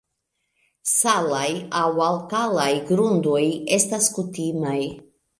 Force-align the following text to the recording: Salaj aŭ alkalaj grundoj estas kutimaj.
Salaj 0.91 1.49
aŭ 1.81 1.89
alkalaj 2.05 2.69
grundoj 2.87 3.43
estas 3.77 4.07
kutimaj. 4.17 4.79